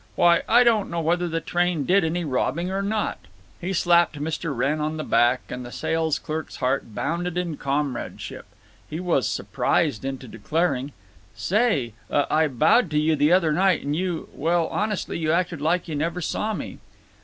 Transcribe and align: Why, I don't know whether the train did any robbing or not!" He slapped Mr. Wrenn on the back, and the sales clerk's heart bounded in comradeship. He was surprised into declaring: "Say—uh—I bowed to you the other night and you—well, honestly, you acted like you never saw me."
Why, 0.15 0.41
I 0.49 0.63
don't 0.63 0.89
know 0.89 0.99
whether 0.99 1.27
the 1.27 1.39
train 1.41 1.85
did 1.85 2.03
any 2.03 2.25
robbing 2.25 2.71
or 2.71 2.81
not!" 2.81 3.19
He 3.59 3.71
slapped 3.71 4.19
Mr. 4.19 4.51
Wrenn 4.51 4.81
on 4.81 4.97
the 4.97 5.03
back, 5.03 5.41
and 5.49 5.63
the 5.63 5.71
sales 5.71 6.17
clerk's 6.17 6.55
heart 6.55 6.95
bounded 6.95 7.37
in 7.37 7.55
comradeship. 7.57 8.47
He 8.89 8.99
was 8.99 9.29
surprised 9.29 10.03
into 10.03 10.27
declaring: 10.27 10.91
"Say—uh—I 11.35 12.47
bowed 12.47 12.89
to 12.89 12.99
you 12.99 13.15
the 13.15 13.31
other 13.31 13.53
night 13.53 13.83
and 13.85 13.95
you—well, 13.95 14.65
honestly, 14.69 15.19
you 15.19 15.31
acted 15.31 15.61
like 15.61 15.87
you 15.87 15.93
never 15.93 16.19
saw 16.19 16.55
me." 16.55 16.79